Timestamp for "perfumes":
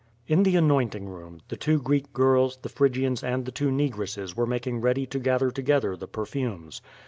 6.07-6.81